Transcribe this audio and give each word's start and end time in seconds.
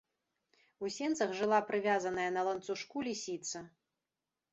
У 0.85 0.89
сенцах 0.95 1.33
жыла 1.39 1.59
прывязаная 1.67 2.25
на 2.39 2.45
ланцужку 2.47 3.05
лісіца. 3.09 3.63